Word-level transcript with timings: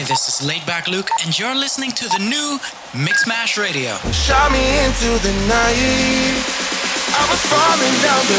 Hi, 0.00 0.06
this 0.06 0.28
is 0.28 0.48
Laidback 0.48 0.88
Luke, 0.88 1.10
and 1.22 1.38
you're 1.38 1.54
listening 1.54 1.90
to 1.90 2.08
the 2.08 2.18
new 2.20 2.58
Mixmash 2.92 3.58
Radio. 3.58 3.96
Shot 4.12 4.50
me 4.50 4.78
into 4.86 5.10
the 5.22 5.32
night. 5.46 6.40
I 7.12 7.26
was 7.28 7.40
falling 7.44 8.00
down 8.00 8.24
the 8.24 8.38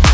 river. 0.00 0.13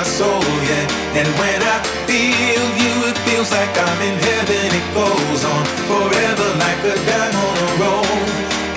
My 0.00 0.06
soul, 0.06 0.40
yeah. 0.64 1.20
And 1.20 1.28
when 1.36 1.60
I 1.60 1.76
feel 2.08 2.64
you, 2.80 2.94
it 3.10 3.18
feels 3.28 3.52
like 3.52 3.68
I'm 3.68 4.00
in 4.00 4.16
heaven. 4.16 4.66
It 4.80 4.86
goes 4.96 5.42
on 5.44 5.64
forever, 5.92 6.48
like 6.56 6.80
a 6.88 6.96
dime 7.04 7.36
on 7.36 7.56
a 7.68 7.70
roll. 7.84 8.20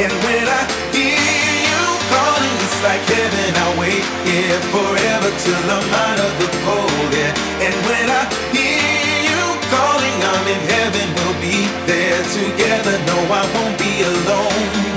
And 0.04 0.12
when 0.28 0.46
I 0.60 0.62
hear 0.92 1.48
you 1.70 1.84
calling, 2.12 2.56
it's 2.66 2.80
like 2.84 3.04
heaven. 3.08 3.50
I 3.56 3.68
wait, 3.80 4.04
yeah, 4.28 4.60
forever 4.75 5.30
till 5.46 5.66
I'm 5.78 5.90
out 6.08 6.20
of 6.28 6.31
the 6.44 6.50
cold, 6.68 7.12
yeah. 7.16 7.31
And 7.64 7.75
when 7.88 8.08
I 8.12 8.24
hear 8.52 9.16
you 9.31 9.44
calling, 9.72 10.18
I'm 10.28 10.46
in 10.56 10.62
heaven. 10.75 11.08
We'll 11.24 11.40
be 11.40 11.60
there 11.88 12.24
together. 12.36 12.96
No, 13.08 13.18
I 13.31 13.44
won't 13.56 13.78
be 13.80 13.94
alone. 14.12 14.93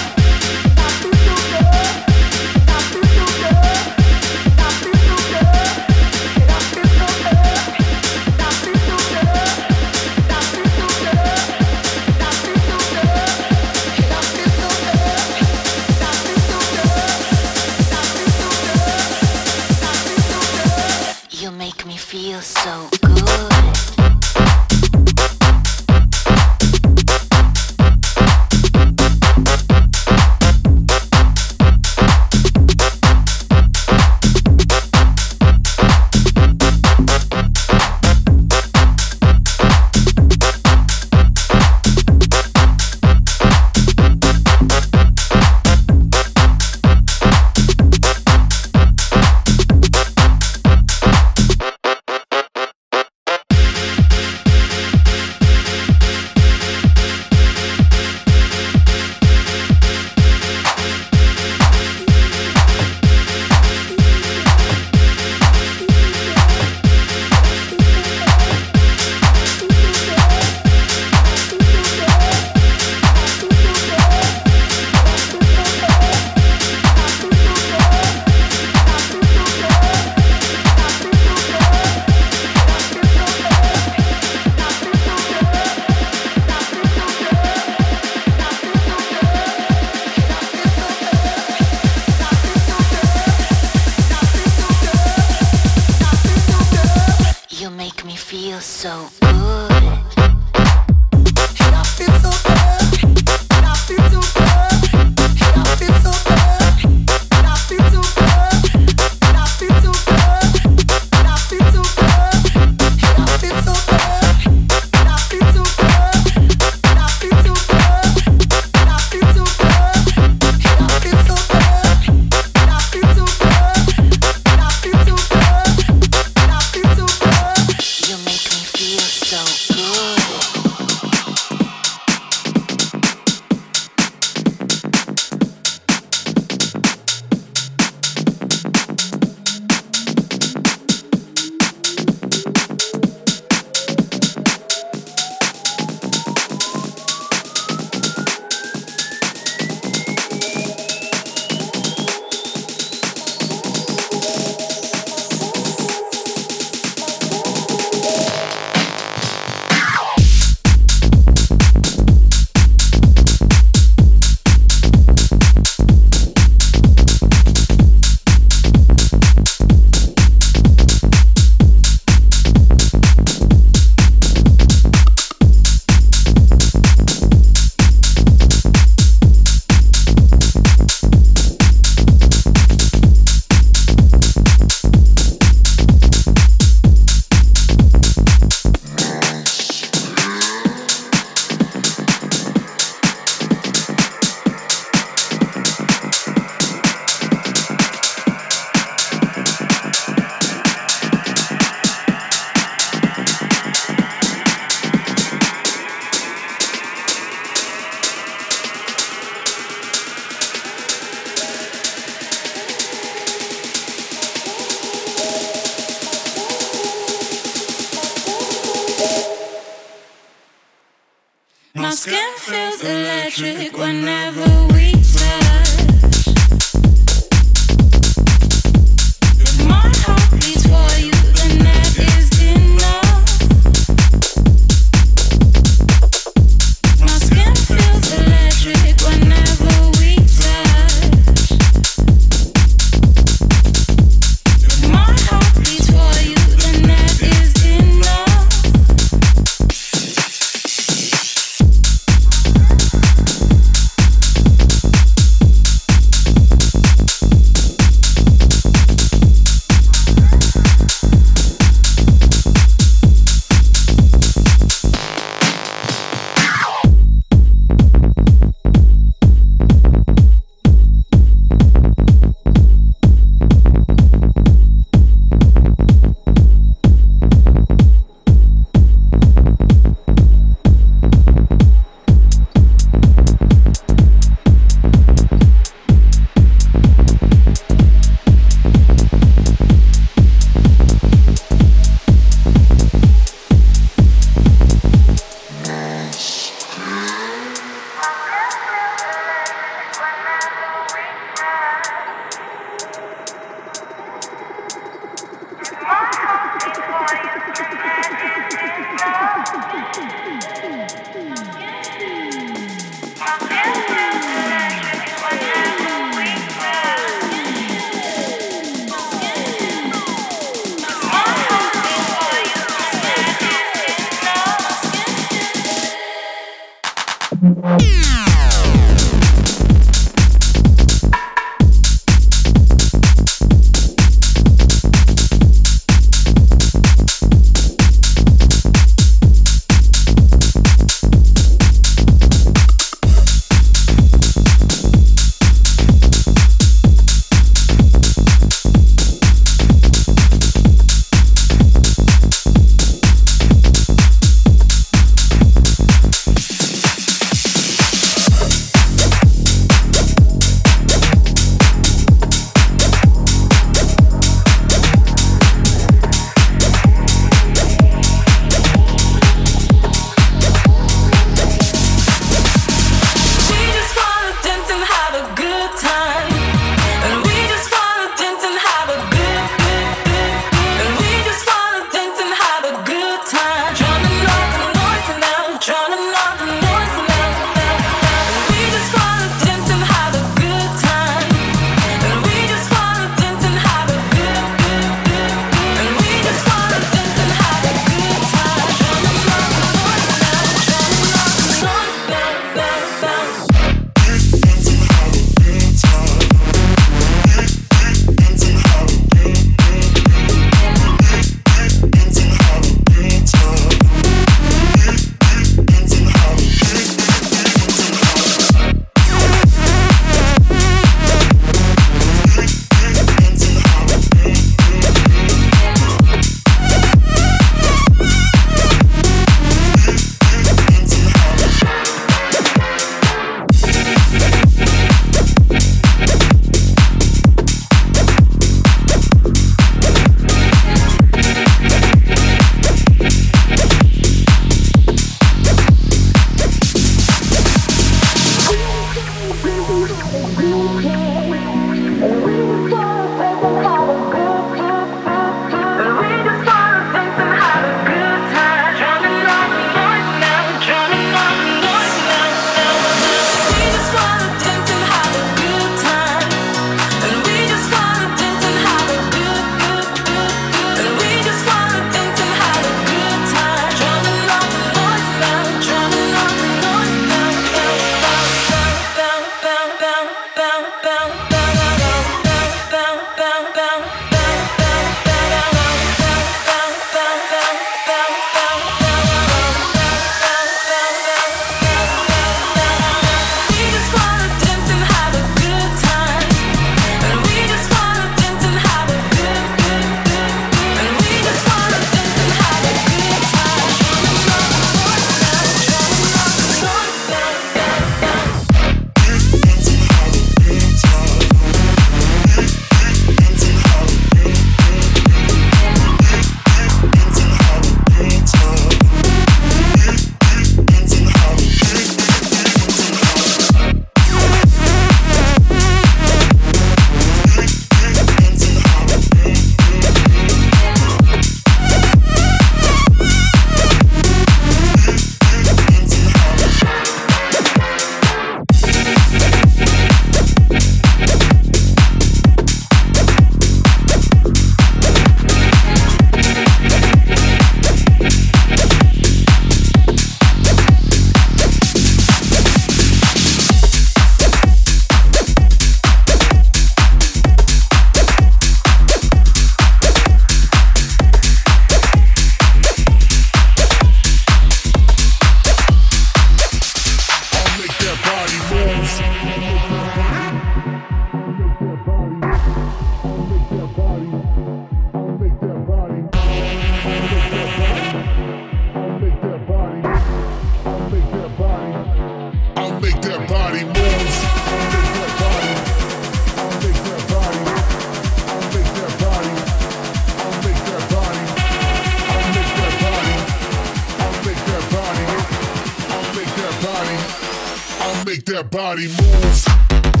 Make 598.11 598.25
that 598.25 598.51
body 598.51 598.89
move. 598.89 600.00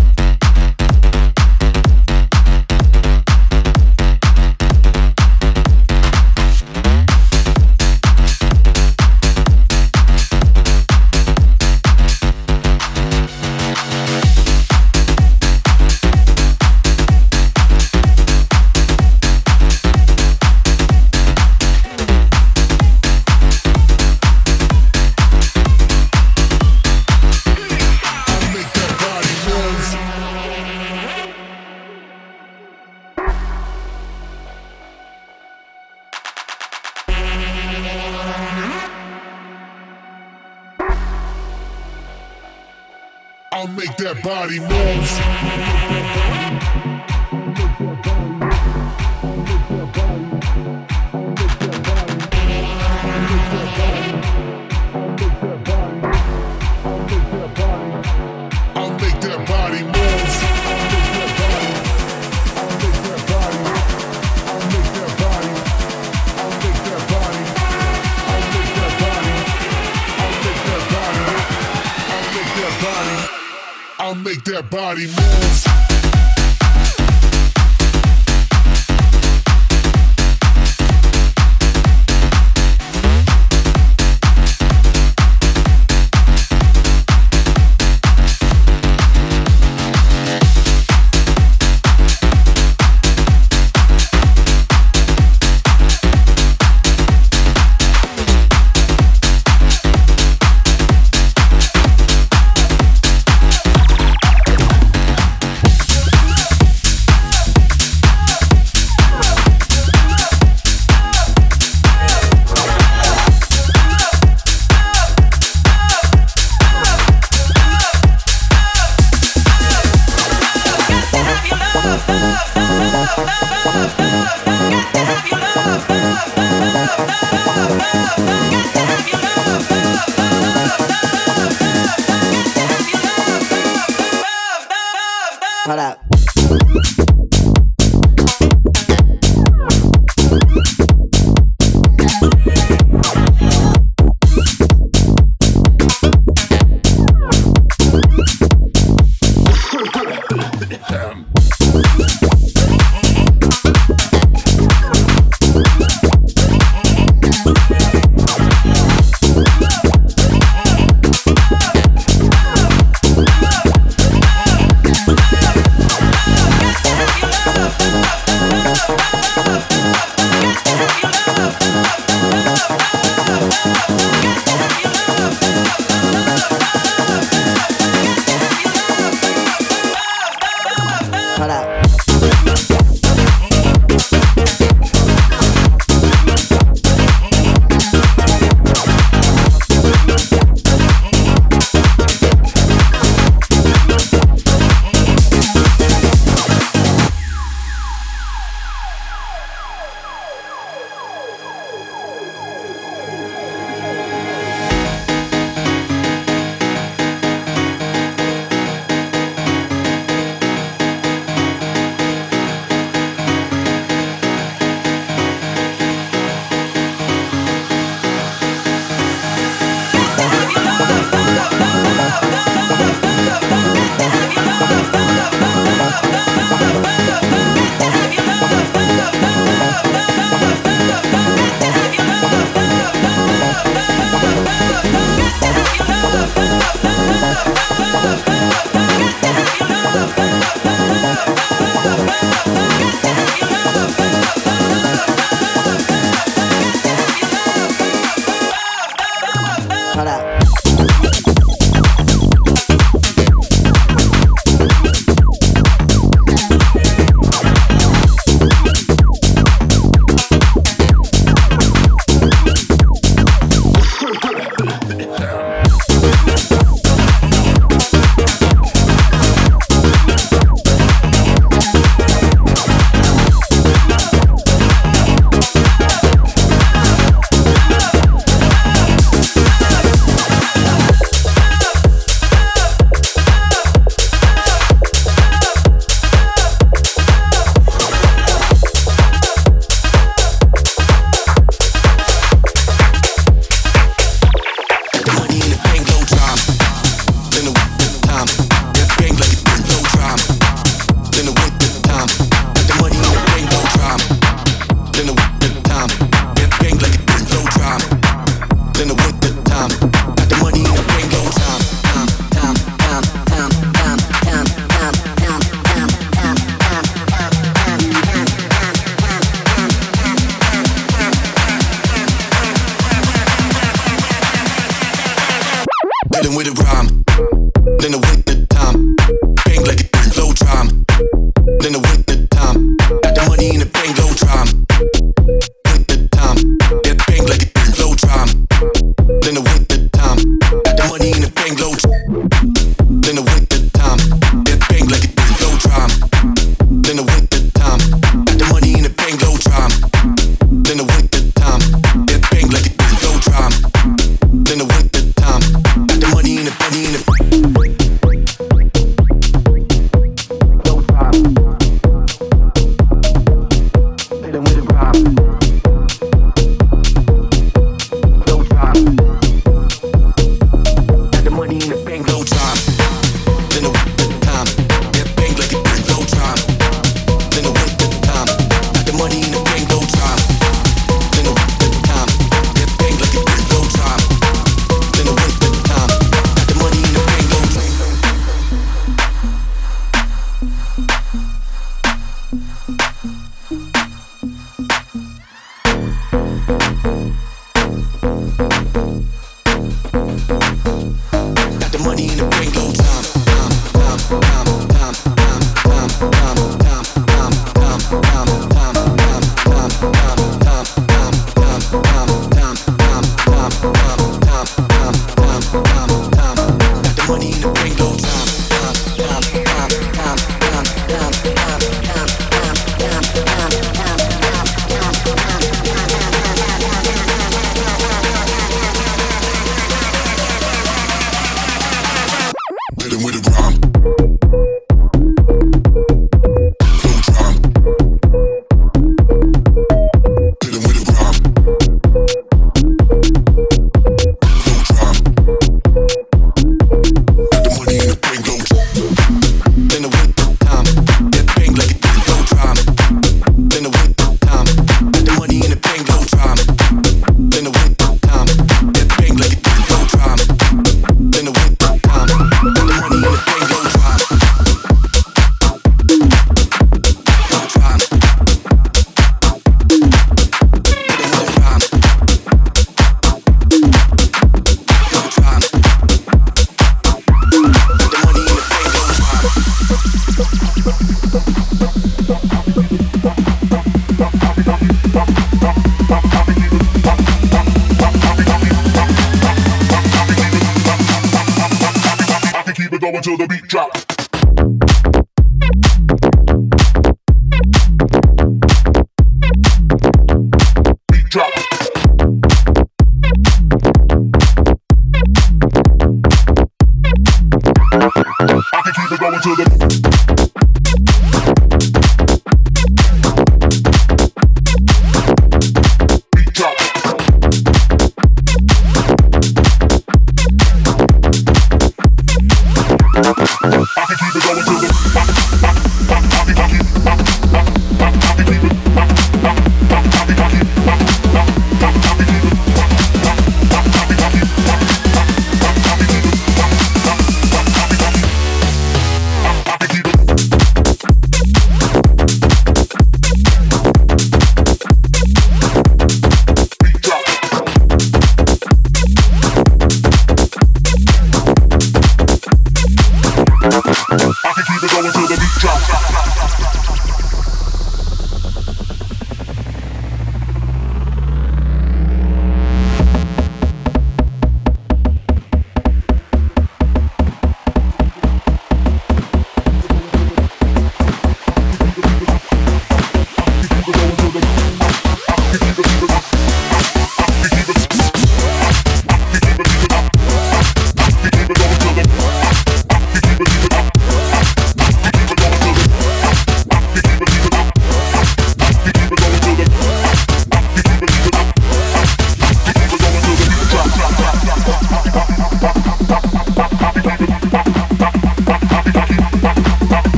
Body 44.21 44.59
that 44.59 45.40